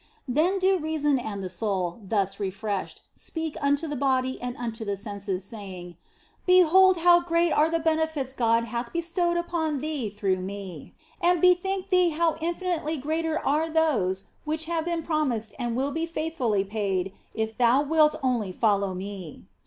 Then 0.27 0.57
do 0.57 0.79
reason 0.79 1.19
and 1.19 1.43
the 1.43 1.47
soul, 1.49 1.99
thus 2.03 2.39
refreshed, 2.39 3.01
speak 3.13 3.55
unto 3.61 3.85
the 3.87 3.95
body 3.95 4.41
and 4.41 4.57
unto 4.57 4.83
the 4.83 4.97
senses, 4.97 5.43
saying:" 5.43 5.95
Behold 6.47 6.97
how 6.97 7.19
great 7.21 7.51
are 7.51 7.69
the 7.69 7.77
benefits 7.77 8.33
God 8.33 8.63
hath 8.65 8.91
bestowed 8.91 9.37
upon 9.37 9.79
thee 9.79 10.09
through 10.09 10.39
me, 10.39 10.95
and 11.21 11.39
bethink 11.39 11.89
thee 11.89 12.09
how 12.09 12.35
infinitely 12.41 12.97
greater 12.97 13.37
are 13.45 13.69
those 13.69 14.23
which 14.43 14.65
have 14.65 14.85
been 14.85 15.03
promised 15.03 15.53
and 15.59 15.75
will 15.75 15.91
be 15.91 16.07
faithfully 16.07 16.63
paid 16.63 17.13
if 17.35 17.55
thou 17.55 17.83
wilt 17.83 18.15
only 18.23 18.51
follow 18.51 18.95
me. 18.95 19.45